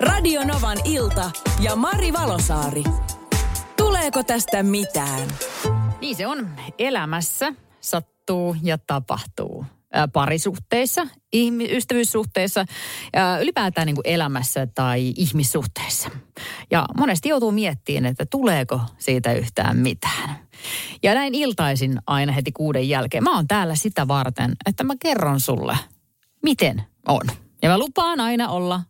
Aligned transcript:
Radio 0.00 0.44
Novan 0.44 0.78
ilta 0.84 1.30
ja 1.60 1.76
Mari 1.76 2.12
Valosaari. 2.12 2.82
Tuleeko 3.76 4.22
tästä 4.22 4.62
mitään? 4.62 5.28
Niin 6.00 6.16
se 6.16 6.26
on 6.26 6.48
elämässä, 6.78 7.52
sattuu 7.80 8.56
ja 8.62 8.78
tapahtuu. 8.78 9.64
Parisuhteissa, 10.12 11.06
ihmi- 11.32 11.76
ystävyyssuhteissa, 11.76 12.64
ää, 13.14 13.38
ylipäätään 13.38 13.86
niin 13.86 13.94
kuin 13.94 14.06
elämässä 14.06 14.66
tai 14.74 15.12
ihmissuhteissa. 15.16 16.10
Ja 16.70 16.86
monesti 16.98 17.28
joutuu 17.28 17.52
miettimään, 17.52 18.06
että 18.06 18.26
tuleeko 18.30 18.80
siitä 18.98 19.32
yhtään 19.32 19.76
mitään. 19.76 20.38
Ja 21.02 21.14
näin 21.14 21.34
iltaisin 21.34 21.98
aina 22.06 22.32
heti 22.32 22.52
kuuden 22.52 22.88
jälkeen. 22.88 23.24
Mä 23.24 23.36
oon 23.36 23.48
täällä 23.48 23.74
sitä 23.74 24.08
varten, 24.08 24.52
että 24.66 24.84
mä 24.84 24.94
kerron 25.00 25.40
sulle, 25.40 25.76
miten 26.42 26.82
on. 27.08 27.47
Ja 27.62 27.68
mä 27.68 27.78
lupaan 27.78 28.20
aina 28.20 28.48
olla 28.48 28.80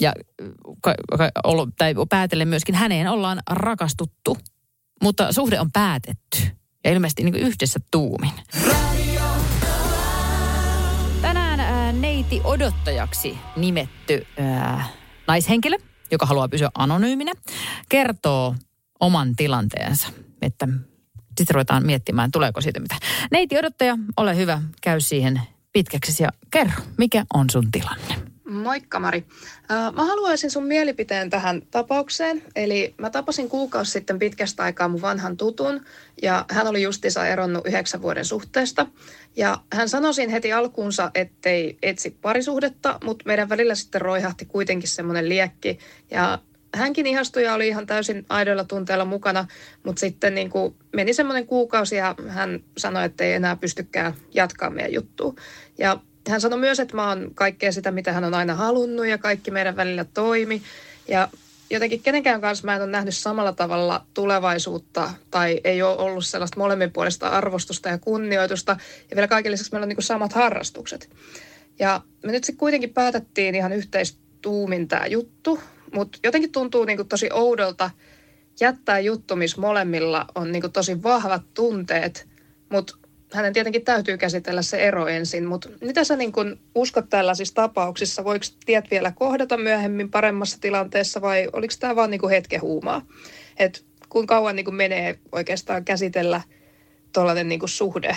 Ja 0.00 0.12
ka- 0.80 0.94
ka- 1.18 1.30
tai 1.78 1.94
päätellen 2.08 2.48
myöskin 2.48 2.74
häneen 2.74 3.08
ollaan 3.08 3.40
rakastuttu, 3.50 4.38
mutta 5.02 5.32
suhde 5.32 5.60
on 5.60 5.72
päätetty 5.72 6.38
ja 6.84 6.92
ilmeisesti 6.92 7.24
niin 7.24 7.34
yhdessä 7.34 7.80
tuumin. 7.90 8.30
Tänään 11.22 11.60
ää, 11.60 11.92
neiti 11.92 12.40
odottajaksi 12.44 13.38
nimetty 13.56 14.26
ää, 14.38 14.88
naishenkilö, 15.26 15.76
joka 16.10 16.26
haluaa 16.26 16.48
pysyä 16.48 16.70
anonyyminä, 16.74 17.32
kertoo 17.88 18.54
oman 19.00 19.36
tilanteensa, 19.36 20.08
että 20.42 20.68
sitten 21.38 21.54
ruvetaan 21.54 21.86
miettimään, 21.86 22.30
tuleeko 22.30 22.60
siitä 22.60 22.80
mitään. 22.80 23.00
Neiti 23.30 23.58
odottaja, 23.58 23.98
ole 24.16 24.36
hyvä, 24.36 24.62
käy 24.82 25.00
siihen 25.00 25.40
pitkäksi 25.72 26.22
ja 26.22 26.28
kerro, 26.50 26.82
mikä 26.98 27.24
on 27.34 27.50
sun 27.50 27.70
tilanne. 27.70 28.23
Moikka 28.64 29.00
Mari. 29.00 29.24
Mä 29.68 30.04
haluaisin 30.04 30.50
sun 30.50 30.64
mielipiteen 30.64 31.30
tähän 31.30 31.62
tapaukseen. 31.70 32.42
Eli 32.56 32.94
mä 32.98 33.10
tapasin 33.10 33.48
kuukausi 33.48 33.90
sitten 33.90 34.18
pitkästä 34.18 34.62
aikaa 34.62 34.88
mun 34.88 35.02
vanhan 35.02 35.36
tutun 35.36 35.80
ja 36.22 36.44
hän 36.50 36.66
oli 36.66 36.82
justiinsa 36.82 37.26
eronnut 37.26 37.66
yhdeksän 37.66 38.02
vuoden 38.02 38.24
suhteesta. 38.24 38.86
Ja 39.36 39.58
hän 39.72 39.88
sanoi 39.88 40.14
siinä 40.14 40.32
heti 40.32 40.52
alkuunsa, 40.52 41.10
ettei 41.14 41.78
etsi 41.82 42.10
parisuhdetta, 42.22 42.98
mutta 43.04 43.24
meidän 43.26 43.48
välillä 43.48 43.74
sitten 43.74 44.00
roihahti 44.00 44.44
kuitenkin 44.44 44.88
semmoinen 44.88 45.28
liekki. 45.28 45.78
Ja 46.10 46.38
hänkin 46.74 47.06
ihastui 47.06 47.44
ja 47.44 47.54
oli 47.54 47.68
ihan 47.68 47.86
täysin 47.86 48.26
aidoilla 48.28 48.64
tunteilla 48.64 49.04
mukana, 49.04 49.46
mutta 49.82 50.00
sitten 50.00 50.34
niin 50.34 50.50
kuin 50.50 50.74
meni 50.92 51.14
semmoinen 51.14 51.46
kuukausi 51.46 51.96
ja 51.96 52.14
hän 52.28 52.60
sanoi, 52.78 53.04
että 53.04 53.24
ei 53.24 53.32
enää 53.32 53.56
pystykään 53.56 54.14
jatkaa 54.34 54.70
meidän 54.70 54.92
juttua. 54.92 55.34
Ja 55.78 56.00
hän 56.28 56.40
sanoi 56.40 56.58
myös, 56.58 56.80
että 56.80 56.96
mä 56.96 57.08
oon 57.08 57.30
kaikkea 57.34 57.72
sitä, 57.72 57.90
mitä 57.90 58.12
hän 58.12 58.24
on 58.24 58.34
aina 58.34 58.54
halunnut 58.54 59.06
ja 59.06 59.18
kaikki 59.18 59.50
meidän 59.50 59.76
välillä 59.76 60.04
toimi. 60.04 60.62
Ja 61.08 61.28
jotenkin 61.70 62.02
kenenkään 62.02 62.40
kanssa 62.40 62.66
mä 62.66 62.76
en 62.76 62.82
ole 62.82 62.90
nähnyt 62.90 63.16
samalla 63.16 63.52
tavalla 63.52 64.06
tulevaisuutta 64.14 65.10
tai 65.30 65.60
ei 65.64 65.82
ole 65.82 65.96
ollut 65.96 66.26
sellaista 66.26 66.60
molemminpuolista 66.60 67.28
arvostusta 67.28 67.88
ja 67.88 67.98
kunnioitusta. 67.98 68.76
Ja 69.10 69.16
vielä 69.16 69.28
kaiken 69.28 69.52
lisäksi 69.52 69.72
meillä 69.72 69.84
on 69.84 69.88
niin 69.88 70.02
samat 70.02 70.32
harrastukset. 70.32 71.10
Ja 71.78 72.00
me 72.24 72.32
nyt 72.32 72.44
sitten 72.44 72.58
kuitenkin 72.58 72.94
päätettiin 72.94 73.54
ihan 73.54 73.72
yhteistuumin 73.72 74.88
tämä 74.88 75.06
juttu, 75.06 75.60
mutta 75.94 76.18
jotenkin 76.24 76.52
tuntuu 76.52 76.84
niin 76.84 77.08
tosi 77.08 77.28
oudolta 77.32 77.90
jättää 78.60 78.98
juttu, 78.98 79.36
missä 79.36 79.60
molemmilla 79.60 80.26
on 80.34 80.52
niin 80.52 80.72
tosi 80.72 81.02
vahvat 81.02 81.42
tunteet, 81.54 82.28
mutta 82.68 82.96
hänen 83.34 83.52
tietenkin 83.52 83.84
täytyy 83.84 84.18
käsitellä 84.18 84.62
se 84.62 84.76
ero 84.76 85.06
ensin, 85.06 85.46
mutta 85.46 85.68
mitä 85.80 86.04
sä 86.04 86.16
niin 86.16 86.32
kun 86.32 86.58
uskot 86.74 87.08
tällaisissa 87.08 87.54
tapauksissa? 87.54 88.24
Voiko 88.24 88.44
tiet 88.66 88.90
vielä 88.90 89.12
kohdata 89.12 89.56
myöhemmin 89.56 90.10
paremmassa 90.10 90.60
tilanteessa 90.60 91.20
vai 91.20 91.48
oliko 91.52 91.74
tämä 91.80 91.96
vaan 91.96 92.10
niin 92.10 92.30
hetken 92.30 92.60
huumaa? 92.60 93.02
Et 93.56 93.84
kuinka 94.08 94.34
kauan 94.34 94.56
niin 94.56 94.74
menee 94.74 95.18
oikeastaan 95.32 95.84
käsitellä 95.84 96.40
tuollainen 97.12 97.48
niin 97.48 97.60
suhde? 97.64 98.16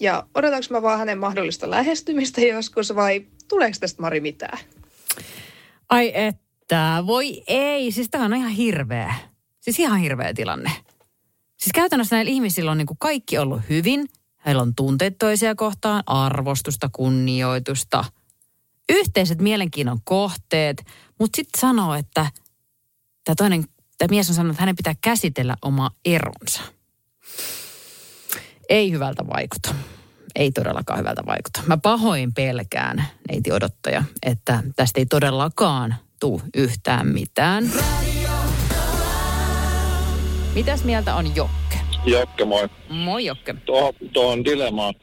Ja 0.00 0.26
odotanko 0.34 0.66
mä 0.70 0.82
vaan 0.82 0.98
hänen 0.98 1.18
mahdollista 1.18 1.70
lähestymistä 1.70 2.40
joskus 2.56 2.94
vai 2.94 3.26
tuleeko 3.48 3.76
tästä 3.80 4.02
Mari 4.02 4.20
mitään? 4.20 4.58
Ai 5.88 6.12
että, 6.14 7.04
voi 7.06 7.42
ei. 7.46 7.92
Siis 7.92 8.08
tämä 8.10 8.24
on 8.24 8.34
ihan 8.34 8.50
hirveä. 8.50 9.14
Siis 9.60 9.78
ihan 9.78 9.98
hirveä 9.98 10.34
tilanne. 10.34 10.70
Siis 11.62 11.72
käytännössä 11.74 12.16
näillä 12.16 12.30
ihmisillä 12.30 12.70
on 12.70 12.78
niin 12.78 12.86
kuin 12.86 12.98
kaikki 12.98 13.38
ollut 13.38 13.60
hyvin. 13.68 14.08
Heillä 14.46 14.62
on 14.62 14.74
tunteet 14.74 15.18
toisia 15.18 15.54
kohtaan, 15.54 16.02
arvostusta, 16.06 16.90
kunnioitusta, 16.92 18.04
yhteiset 18.88 19.40
mielenkiinnon 19.40 19.98
kohteet. 20.04 20.84
Mutta 21.18 21.36
sitten 21.36 21.60
sanoo, 21.60 21.94
että 21.94 22.26
tämä 23.24 23.34
toinen, 23.34 23.64
tämä 23.98 24.10
mies 24.10 24.28
on 24.28 24.34
sanonut, 24.34 24.54
että 24.54 24.62
hänen 24.62 24.76
pitää 24.76 24.94
käsitellä 25.00 25.56
oma 25.62 25.90
eronsa. 26.04 26.62
Ei 28.68 28.92
hyvältä 28.92 29.26
vaikuta. 29.26 29.74
Ei 30.34 30.52
todellakaan 30.52 30.98
hyvältä 30.98 31.22
vaikuta. 31.26 31.62
Mä 31.66 31.76
pahoin 31.76 32.34
pelkään, 32.34 33.06
neiti 33.28 33.52
odottaja, 33.52 34.04
että 34.22 34.62
tästä 34.76 35.00
ei 35.00 35.06
todellakaan 35.06 35.94
tuu 36.20 36.42
yhtään 36.54 37.06
mitään. 37.06 37.72
Mitäs 40.54 40.84
mieltä 40.84 41.14
on 41.14 41.36
Jokke? 41.36 41.78
Jokke, 42.06 42.44
moi. 42.44 42.68
Moi 42.88 43.24
Jokke. 43.24 43.54
Tuohon, 43.64 43.92
tuohon 44.12 44.44
dilemmaan. 44.44 44.94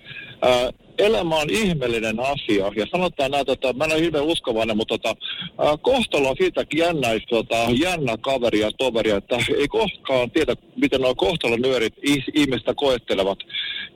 Ää, 0.42 0.70
elämä 0.98 1.36
on 1.36 1.50
ihmeellinen 1.50 2.20
asia. 2.20 2.72
Ja 2.76 2.86
sanotaan 2.92 3.32
näin, 3.32 3.46
tota, 3.46 3.74
mä 3.74 3.86
en 3.86 3.92
ole 3.92 4.02
hirveän 4.02 4.24
uskovainen, 4.24 4.78
mutta 4.78 4.98
tota, 4.98 5.16
ää, 5.58 5.78
kohtalo 5.78 6.30
on 6.30 6.36
siitäkin 6.40 6.80
jännä, 6.80 7.08
tota, 7.30 7.56
jännä 7.80 8.16
kaveri 8.22 8.60
ja 8.60 8.72
toveri, 8.78 9.10
että 9.10 9.38
ei 9.58 9.68
koskaan 9.68 10.32
tiedä, 10.32 10.56
miten 10.76 11.02
nuo 11.02 11.16
kohtalon 11.16 11.62
nyörit 11.62 11.94
is- 12.02 12.32
ihmistä 12.34 12.74
koettelevat. 12.76 13.40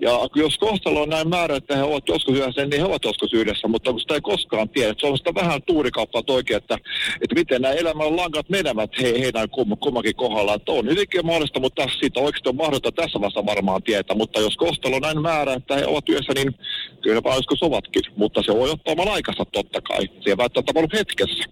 Ja 0.01 0.11
jos 0.35 0.57
kohtalo 0.57 1.01
on 1.01 1.09
näin 1.09 1.29
määrä, 1.29 1.55
että 1.55 1.75
he 1.75 1.83
ovat 1.83 2.03
joskus 2.07 2.35
yhdessä, 2.35 2.65
niin 2.65 2.81
he 2.81 2.85
ovat 2.85 3.05
joskus 3.05 3.33
yhdessä, 3.33 3.67
mutta 3.67 3.91
kun 3.91 3.99
sitä 3.99 4.13
ei 4.13 4.21
koskaan 4.21 4.69
tiedä. 4.69 4.93
Se 4.97 5.07
on 5.07 5.17
sitä 5.17 5.33
vähän 5.35 5.61
tuurikauppa 5.61 6.23
oikein, 6.27 6.57
että, 6.57 6.77
että 7.21 7.35
miten 7.35 7.61
nämä 7.61 7.73
elämän 7.73 8.15
langat 8.15 8.49
menevät 8.49 8.91
he, 9.01 9.13
heidän 9.19 9.49
kum, 9.49 9.77
kummankin 9.77 10.15
kohdalla. 10.15 10.53
Että 10.53 10.71
on 10.71 10.89
hyvinkin 10.89 11.25
mahdollista, 11.25 11.59
mutta 11.59 11.87
siitä 11.99 12.19
oikeasti 12.19 12.49
on 12.49 12.55
mahdollista 12.55 12.91
tässä 12.91 13.21
vasta 13.21 13.45
varmaan 13.45 13.83
tietää. 13.83 14.17
Mutta 14.17 14.39
jos 14.39 14.57
kohtalo 14.57 14.95
on 14.95 15.01
näin 15.01 15.21
määrä, 15.21 15.53
että 15.53 15.75
he 15.75 15.85
ovat 15.85 16.09
yhdessä, 16.09 16.33
niin 16.35 16.55
kyllä 17.01 17.21
joskus 17.35 17.63
ovatkin. 17.63 18.03
Mutta 18.15 18.43
se 18.43 18.53
voi 18.53 18.69
ottaa 18.69 18.91
oman 18.91 19.09
aikansa 19.09 19.45
totta 19.45 19.81
kai. 19.81 20.07
Se 20.07 20.29
ei 20.29 20.37
välttämättä 20.37 20.71
ollut 20.75 20.93
hetkessä. 20.93 21.43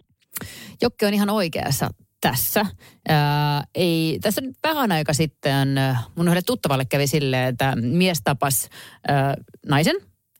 Jokke 0.82 1.08
on 1.08 1.14
ihan 1.14 1.30
oikeassa 1.30 1.90
tässä. 2.22 2.66
Ää, 3.10 3.64
ei, 3.76 4.20
tässä 4.22 4.42
nyt 4.42 4.56
vähän 4.64 4.92
aika 4.92 5.14
sitten 5.14 5.68
mun 6.16 6.28
yhdelle 6.28 6.42
tuttavalle 6.42 6.86
kävi 6.86 7.08
silleen, 7.08 7.48
että 7.48 7.76
mies 7.76 8.22
tapas 8.24 8.70
ää, 9.08 9.36
naisen. 9.68 9.96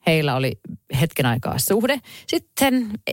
Heillä 0.08 0.36
oli 0.36 0.60
hetken 1.02 1.26
aikaa 1.26 1.60
suhde. 1.60 2.00
Sitten 2.28 2.92
e, 3.08 3.12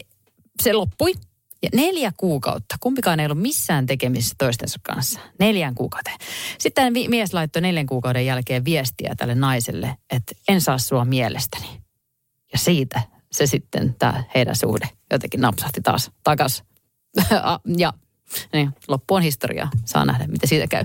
se 0.63 0.73
loppui. 0.73 1.15
Ja 1.63 1.69
neljä 1.75 2.13
kuukautta, 2.17 2.77
kumpikaan 2.81 3.21
ei 3.21 3.27
ollut 3.27 3.43
missään 3.43 3.87
tekemisissä 3.87 4.35
toistensa 4.39 4.79
kanssa. 4.83 5.21
Neljän 5.39 5.75
kuukauteen. 5.75 6.17
Sitten 6.59 6.93
mies 7.09 7.35
laittoi 7.35 7.63
neljän 7.63 7.87
kuukauden 7.87 8.27
jälkeen 8.27 8.65
viestiä 8.65 9.15
tälle 9.17 9.35
naiselle, 9.35 9.97
että 10.11 10.35
en 10.49 10.61
saa 10.61 10.79
sua 10.79 11.05
mielestäni. 11.05 11.67
Ja 12.53 12.59
siitä 12.59 13.03
se 13.33 13.47
sitten, 13.47 13.95
tämä 13.95 14.25
heidän 14.35 14.57
suhde 14.57 14.89
jotenkin 15.11 15.41
napsahti 15.41 15.81
taas 15.81 16.11
takas. 16.25 16.65
ja 17.79 17.93
niin, 18.53 18.71
loppu 18.89 19.15
on 19.15 19.23
historiaa. 19.23 19.71
Saa 19.85 20.05
nähdä, 20.05 20.27
mitä 20.27 20.47
siitä 20.47 20.67
käy. 20.67 20.85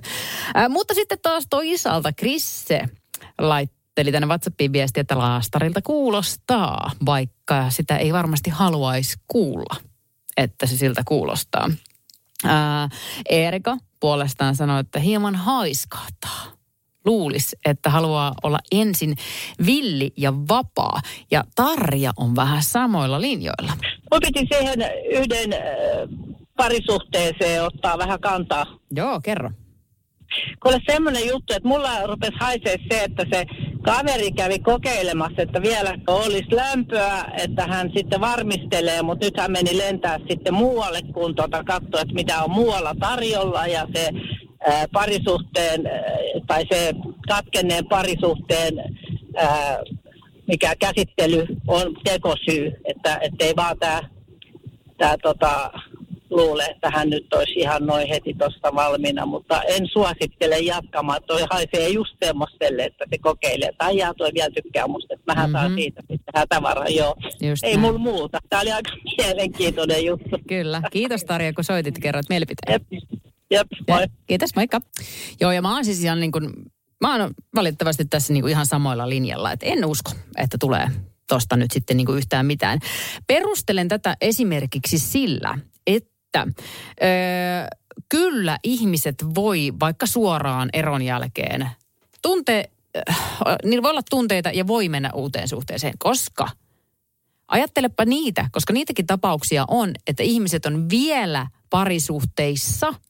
Ää, 0.54 0.69
mutta 0.69 0.94
sitten 0.94 1.18
taas 1.22 1.44
toisaalta 1.50 2.13
Krisse 2.13 2.81
laitteli 3.38 4.12
tänne 4.12 4.28
WhatsAppiin 4.28 4.74
viesti, 4.74 5.00
että 5.00 5.18
laastarilta 5.18 5.81
kuulostaa, 5.81 6.92
vaikka 7.06 7.69
sitä 7.69 7.98
ei 7.98 8.13
varmasti 8.13 8.50
haluaisi 8.50 9.18
kuulla, 9.28 9.75
että 10.38 10.68
se 10.68 10.78
siltä 10.78 11.01
kuulostaa. 11.06 11.69
Ää, 12.44 12.90
Erika 13.30 13.78
puolestaan 14.00 14.56
sanoi, 14.56 14.80
että 14.80 15.00
hieman 15.00 15.36
haiskahtaa. 15.36 16.54
Luulisi, 17.06 17.56
että 17.66 17.90
haluaa 17.90 18.34
olla 18.44 18.60
ensin 18.72 19.16
villi 19.66 20.13
ja 20.18 20.34
vapaa. 20.34 21.01
Ja 21.31 21.44
Tarja 21.56 22.13
on 22.18 22.36
vähän 22.36 22.63
samoilla 22.63 23.22
linjoilla. 23.22 23.74
Mun 24.12 24.19
piti 24.22 24.48
siihen 24.51 24.92
yhden 25.12 25.54
äh, 25.54 25.60
parisuhteeseen 26.63 27.63
ottaa 27.63 27.98
vähän 27.98 28.19
kantaa. 28.19 28.65
Joo, 28.92 29.19
kerro. 29.24 29.51
Kuule 30.63 30.80
semmoinen 30.92 31.27
juttu, 31.27 31.54
että 31.54 31.69
mulla 31.69 32.07
rupesi 32.07 32.33
haisee 32.39 32.75
se, 32.92 33.04
että 33.04 33.25
se 33.33 33.45
kaveri 33.81 34.31
kävi 34.31 34.60
kokeilemassa, 34.60 35.42
että 35.42 35.62
vielä 35.62 35.98
olisi 36.07 36.56
lämpöä, 36.56 37.25
että 37.44 37.68
hän 37.68 37.92
sitten 37.95 38.21
varmistelee, 38.21 39.01
mutta 39.01 39.25
nyt 39.25 39.38
hän 39.38 39.51
meni 39.51 39.77
lentää 39.77 40.19
sitten 40.30 40.54
muualle, 40.54 41.00
kun 41.13 41.36
tota 41.36 41.63
katsoi, 41.63 42.01
että 42.01 42.13
mitä 42.13 42.44
on 42.44 42.51
muualla 42.51 42.95
tarjolla 43.00 43.68
ja 43.68 43.88
se 43.95 44.09
ää, 44.68 44.86
parisuhteen 44.94 45.88
ää, 45.88 46.01
tai 46.48 46.66
se 46.71 46.94
katkenneen 47.27 47.86
parisuhteen 47.86 48.74
ää, 49.36 49.77
mikä 50.48 50.75
käsittely 50.80 51.45
on 51.68 51.95
tekosyy, 52.04 52.71
että 52.86 53.19
ei 53.39 53.54
vaan 53.56 53.80
tämä 53.80 54.01
tää, 54.98 55.18
tota, 55.18 55.71
luule, 56.35 56.65
että 56.65 56.89
hän 56.89 57.09
nyt 57.09 57.33
olisi 57.33 57.59
ihan 57.59 57.85
noin 57.85 58.07
heti 58.07 58.33
tuosta 58.33 58.75
valmiina, 58.75 59.25
mutta 59.25 59.62
en 59.62 59.88
suosittele 59.88 60.59
jatkamaan. 60.59 61.21
Toi 61.27 61.41
haisee 61.51 61.89
just 61.89 62.15
semmoiselle, 62.25 62.83
että 62.83 63.06
se 63.09 63.18
kokeilee, 63.18 63.69
että 63.69 63.85
ajaa 63.85 64.13
toi 64.13 64.31
vielä 64.33 64.50
tykkää 64.50 64.88
musta, 64.88 65.13
että 65.13 65.33
mähän 65.33 65.50
mm-hmm. 65.50 65.68
saan 65.68 65.75
siitä 65.75 66.01
sitten 66.01 66.33
hätävaraa, 66.35 66.88
joo. 66.88 67.15
Just 67.41 67.63
Ei 67.63 67.77
mulla 67.77 68.00
muuta. 68.00 68.39
Tämä 68.50 68.62
oli 68.62 68.71
aika 68.71 68.91
mielenkiintoinen 69.18 70.06
juttu. 70.06 70.38
Kyllä. 70.47 70.81
Kiitos 70.91 71.24
Tarja, 71.24 71.53
kun 71.53 71.63
soitit 71.63 72.00
kerrot 72.00 72.30
mielipiteen. 72.30 72.74
Jep, 72.74 73.03
Jep 73.51 73.68
moi. 73.88 74.06
Kiitos, 74.27 74.56
moikka. 74.56 74.81
Joo, 75.41 75.51
ja 75.51 75.62
mä 75.62 75.75
oon 75.75 75.85
siis 75.85 76.03
ihan 76.03 76.19
niin 76.19 76.31
kuin, 76.31 76.50
mä 77.01 77.15
oon 77.15 77.31
valitettavasti 77.56 78.06
tässä 78.06 78.33
niin 78.33 78.44
kuin 78.44 78.51
ihan 78.51 78.65
samoilla 78.65 79.09
linjalla, 79.09 79.51
että 79.51 79.65
en 79.65 79.85
usko, 79.85 80.12
että 80.38 80.57
tulee 80.59 80.88
tosta 81.27 81.56
nyt 81.56 81.71
sitten 81.71 81.97
niin 81.97 82.06
kuin 82.06 82.18
yhtään 82.18 82.45
mitään. 82.45 82.80
Perustelen 83.27 83.88
tätä 83.88 84.18
esimerkiksi 84.21 85.00
sillä, 85.00 85.57
että 86.33 86.47
ö, 86.47 87.77
kyllä 88.09 88.57
ihmiset 88.63 89.15
voi 89.35 89.74
vaikka 89.80 90.06
suoraan 90.06 90.69
eron 90.74 91.01
jälkeen 91.01 91.69
tunte, 92.21 92.69
äh, 93.09 93.18
niillä 93.63 93.83
voi 93.83 93.91
olla 93.91 94.03
tunteita 94.09 94.50
ja 94.50 94.68
voi 94.68 94.89
mennä 94.89 95.12
uuteen 95.13 95.47
suhteeseen, 95.47 95.94
koska 95.97 96.50
ajattelepa 97.47 98.06
niitä, 98.06 98.50
koska 98.51 98.74
niitäkin 98.74 99.07
tapauksia 99.07 99.65
on, 99.68 99.91
että 100.07 100.24
ihmiset 100.24 100.65
on 100.65 100.89
vielä 100.89 101.47
parisuhteissa– 101.69 102.94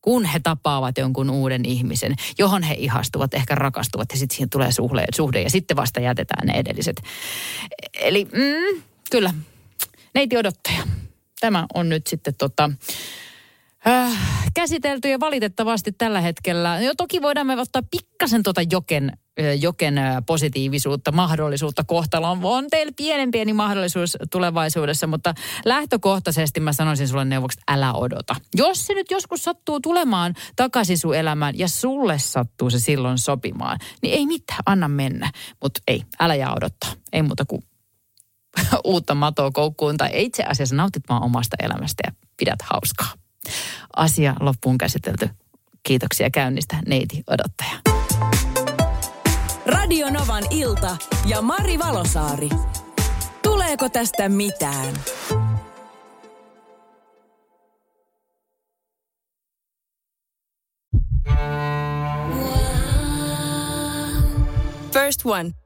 kun 0.00 0.24
he 0.24 0.40
tapaavat 0.40 0.98
jonkun 0.98 1.30
uuden 1.30 1.64
ihmisen, 1.64 2.14
johon 2.38 2.62
he 2.62 2.74
ihastuvat, 2.74 3.34
ehkä 3.34 3.54
rakastuvat 3.54 4.08
ja 4.12 4.18
sitten 4.18 4.36
siihen 4.36 4.50
tulee 4.50 4.72
suhde, 4.72 5.06
suhde 5.14 5.42
ja 5.42 5.50
sitten 5.50 5.76
vasta 5.76 6.00
jätetään 6.00 6.46
ne 6.46 6.58
edelliset. 6.58 7.02
Eli 8.00 8.24
mm, 8.24 8.82
kyllä, 9.10 9.34
neiti 10.14 10.36
odottaja 10.36 10.82
tämä 11.40 11.66
on 11.74 11.88
nyt 11.88 12.06
sitten 12.06 12.34
tota, 12.38 12.70
äh, 13.86 14.18
käsitelty 14.54 15.08
ja 15.08 15.20
valitettavasti 15.20 15.92
tällä 15.92 16.20
hetkellä. 16.20 16.80
Jo 16.80 16.94
toki 16.96 17.22
voidaan 17.22 17.46
me 17.46 17.60
ottaa 17.60 17.82
pikkasen 17.90 18.42
tuota 18.42 18.62
joken, 18.70 19.12
äh, 19.40 19.60
joken 19.60 19.98
äh, 19.98 20.16
positiivisuutta, 20.26 21.12
mahdollisuutta 21.12 21.84
kohtaloon. 21.84 22.38
On 22.42 22.66
teillä 22.70 22.92
pienen 22.96 23.30
pieni 23.30 23.52
mahdollisuus 23.52 24.16
tulevaisuudessa, 24.30 25.06
mutta 25.06 25.34
lähtökohtaisesti 25.64 26.60
mä 26.60 26.72
sanoisin 26.72 27.08
sulle 27.08 27.24
neuvoksi, 27.24 27.60
älä 27.68 27.92
odota. 27.92 28.36
Jos 28.54 28.86
se 28.86 28.94
nyt 28.94 29.10
joskus 29.10 29.44
sattuu 29.44 29.80
tulemaan 29.80 30.34
takaisin 30.56 30.98
sun 30.98 31.16
elämään 31.16 31.58
ja 31.58 31.68
sulle 31.68 32.18
sattuu 32.18 32.70
se 32.70 32.78
silloin 32.78 33.18
sopimaan, 33.18 33.78
niin 34.02 34.14
ei 34.14 34.26
mitään, 34.26 34.60
anna 34.66 34.88
mennä. 34.88 35.32
Mutta 35.62 35.80
ei, 35.88 36.02
älä 36.20 36.34
jää 36.34 36.54
odottaa. 36.54 36.90
Ei 37.12 37.22
muuta 37.22 37.44
kuin 37.44 37.62
uutta 38.84 39.14
matoa 39.14 39.50
koukkuun 39.50 39.96
tai 39.96 40.10
itse 40.12 40.42
asiassa 40.42 40.76
nautit 40.76 41.02
vaan 41.08 41.22
omasta 41.22 41.56
elämästä 41.62 42.02
ja 42.06 42.12
pidät 42.36 42.62
hauskaa. 42.62 43.12
Asia 43.96 44.34
loppuun 44.40 44.78
käsitelty. 44.78 45.30
Kiitoksia 45.82 46.30
käynnistä, 46.30 46.76
neiti 46.86 47.22
odottaja. 47.26 47.80
Radio 49.66 50.10
Novan 50.10 50.44
ilta 50.50 50.96
ja 51.26 51.42
Mari 51.42 51.78
Valosaari. 51.78 52.48
Tuleeko 53.42 53.88
tästä 53.88 54.28
mitään? 54.28 54.94
First 64.92 65.20
One 65.24 65.65